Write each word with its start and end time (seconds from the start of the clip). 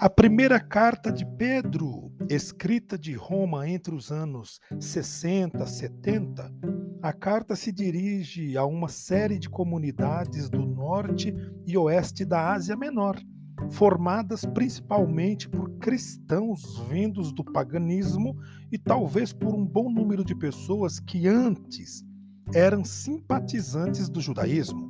A 0.00 0.08
primeira 0.08 0.60
carta 0.60 1.10
de 1.10 1.26
Pedro, 1.26 2.12
escrita 2.30 2.96
de 2.96 3.14
Roma 3.14 3.68
entre 3.68 3.92
os 3.92 4.12
anos 4.12 4.60
60 4.78 5.64
e 5.64 5.66
70, 5.66 6.54
a 7.02 7.12
carta 7.12 7.56
se 7.56 7.72
dirige 7.72 8.56
a 8.56 8.64
uma 8.64 8.86
série 8.86 9.40
de 9.40 9.50
comunidades 9.50 10.48
do 10.48 10.64
norte 10.64 11.34
e 11.66 11.76
oeste 11.76 12.24
da 12.24 12.52
Ásia 12.52 12.76
Menor, 12.76 13.20
formadas 13.72 14.44
principalmente 14.44 15.48
por 15.48 15.68
cristãos 15.78 16.78
vindos 16.88 17.32
do 17.32 17.42
paganismo 17.42 18.38
e 18.70 18.78
talvez 18.78 19.32
por 19.32 19.52
um 19.52 19.66
bom 19.66 19.90
número 19.90 20.24
de 20.24 20.36
pessoas 20.36 21.00
que 21.00 21.26
antes 21.26 22.04
eram 22.54 22.84
simpatizantes 22.84 24.08
do 24.08 24.20
judaísmo. 24.20 24.87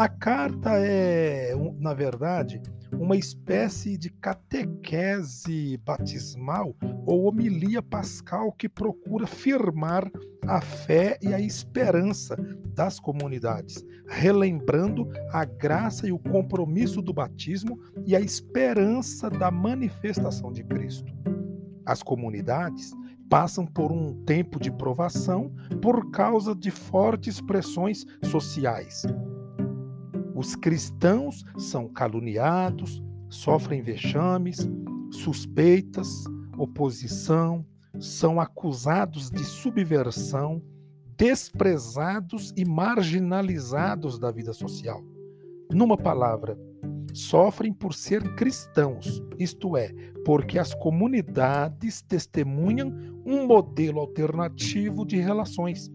A 0.00 0.08
carta 0.08 0.78
é, 0.78 1.54
na 1.78 1.92
verdade, 1.92 2.62
uma 2.90 3.18
espécie 3.18 3.98
de 3.98 4.08
catequese 4.08 5.76
batismal 5.84 6.74
ou 7.04 7.26
homilia 7.26 7.82
pascal 7.82 8.50
que 8.50 8.66
procura 8.66 9.26
firmar 9.26 10.10
a 10.46 10.62
fé 10.62 11.18
e 11.20 11.34
a 11.34 11.38
esperança 11.38 12.34
das 12.74 12.98
comunidades, 12.98 13.84
relembrando 14.08 15.06
a 15.34 15.44
graça 15.44 16.08
e 16.08 16.12
o 16.12 16.18
compromisso 16.18 17.02
do 17.02 17.12
batismo 17.12 17.78
e 18.06 18.16
a 18.16 18.20
esperança 18.20 19.28
da 19.28 19.50
manifestação 19.50 20.50
de 20.50 20.64
Cristo. 20.64 21.12
As 21.84 22.02
comunidades 22.02 22.94
passam 23.28 23.66
por 23.66 23.92
um 23.92 24.14
tempo 24.24 24.58
de 24.58 24.72
provação 24.72 25.52
por 25.82 26.10
causa 26.10 26.54
de 26.54 26.70
fortes 26.70 27.38
pressões 27.38 28.06
sociais 28.22 29.04
os 30.40 30.56
cristãos 30.56 31.44
são 31.58 31.86
caluniados, 31.86 33.02
sofrem 33.28 33.82
vexames, 33.82 34.66
suspeitas, 35.10 36.24
oposição, 36.56 37.62
são 37.98 38.40
acusados 38.40 39.30
de 39.30 39.44
subversão, 39.44 40.62
desprezados 41.14 42.54
e 42.56 42.64
marginalizados 42.64 44.18
da 44.18 44.30
vida 44.30 44.54
social. 44.54 45.04
Numa 45.70 45.98
palavra, 45.98 46.58
sofrem 47.12 47.70
por 47.70 47.92
ser 47.92 48.34
cristãos, 48.34 49.22
isto 49.38 49.76
é, 49.76 49.92
porque 50.24 50.58
as 50.58 50.72
comunidades 50.72 52.00
testemunham 52.00 52.90
um 53.26 53.46
modelo 53.46 54.00
alternativo 54.00 55.04
de 55.04 55.18
relações 55.18 55.90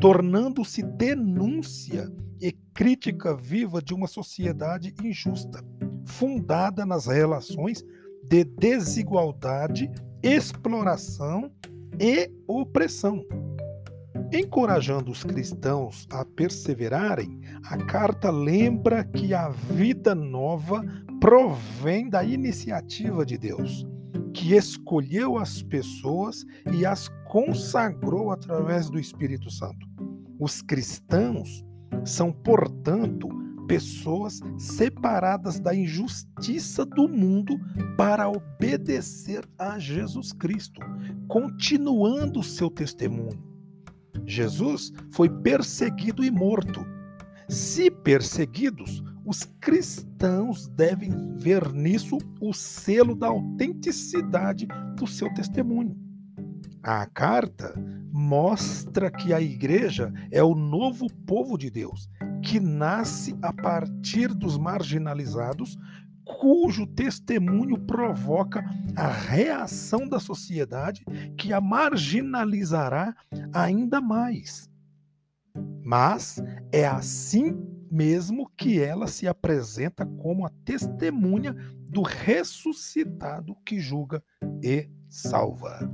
tornando-se 0.00 0.82
denúncia 0.82 2.10
e 2.40 2.52
crítica 2.72 3.36
viva 3.36 3.82
de 3.82 3.92
uma 3.92 4.06
sociedade 4.06 4.94
injusta, 5.02 5.64
fundada 6.06 6.86
nas 6.86 7.06
relações 7.06 7.84
de 8.24 8.44
desigualdade, 8.44 9.90
exploração 10.22 11.50
e 11.98 12.30
opressão. 12.46 13.24
Encorajando 14.32 15.10
os 15.10 15.24
cristãos 15.24 16.06
a 16.10 16.24
perseverarem, 16.24 17.40
a 17.64 17.78
carta 17.78 18.30
lembra 18.30 19.02
que 19.02 19.32
a 19.32 19.48
vida 19.48 20.14
nova 20.14 20.84
provém 21.18 22.08
da 22.08 22.22
iniciativa 22.22 23.24
de 23.24 23.38
Deus, 23.38 23.86
que 24.34 24.54
escolheu 24.54 25.38
as 25.38 25.62
pessoas 25.62 26.44
e 26.72 26.84
as 26.84 27.08
consagrou 27.28 28.30
através 28.32 28.88
do 28.88 28.98
Espírito 28.98 29.50
Santo. 29.50 29.86
Os 30.40 30.62
cristãos 30.62 31.64
são, 32.04 32.32
portanto, 32.32 33.28
pessoas 33.66 34.40
separadas 34.56 35.60
da 35.60 35.74
injustiça 35.74 36.86
do 36.86 37.06
mundo 37.06 37.54
para 37.96 38.28
obedecer 38.28 39.46
a 39.58 39.78
Jesus 39.78 40.32
Cristo, 40.32 40.80
continuando 41.28 42.40
o 42.40 42.44
seu 42.44 42.70
testemunho. 42.70 43.46
Jesus 44.24 44.90
foi 45.12 45.28
perseguido 45.28 46.24
e 46.24 46.30
morto. 46.30 46.80
Se 47.48 47.90
perseguidos, 47.90 49.02
os 49.24 49.44
cristãos 49.60 50.66
devem 50.68 51.36
ver 51.36 51.72
nisso 51.72 52.16
o 52.40 52.54
selo 52.54 53.14
da 53.14 53.26
autenticidade 53.26 54.66
do 54.96 55.06
seu 55.06 55.32
testemunho. 55.34 56.07
A 56.82 57.06
carta 57.06 57.74
mostra 58.12 59.10
que 59.10 59.32
a 59.32 59.40
igreja 59.40 60.12
é 60.30 60.42
o 60.42 60.54
novo 60.54 61.12
povo 61.26 61.58
de 61.58 61.70
Deus, 61.70 62.08
que 62.42 62.60
nasce 62.60 63.36
a 63.42 63.52
partir 63.52 64.32
dos 64.32 64.56
marginalizados, 64.56 65.76
cujo 66.24 66.86
testemunho 66.86 67.78
provoca 67.78 68.64
a 68.94 69.08
reação 69.08 70.08
da 70.08 70.20
sociedade 70.20 71.04
que 71.36 71.52
a 71.52 71.60
marginalizará 71.60 73.14
ainda 73.52 74.00
mais. 74.00 74.70
Mas 75.82 76.40
é 76.70 76.86
assim 76.86 77.56
mesmo 77.90 78.50
que 78.56 78.78
ela 78.80 79.06
se 79.06 79.26
apresenta 79.26 80.04
como 80.04 80.46
a 80.46 80.50
testemunha 80.64 81.54
do 81.88 82.02
ressuscitado 82.02 83.56
que 83.64 83.80
julga 83.80 84.22
e 84.62 84.88
salva. 85.08 85.90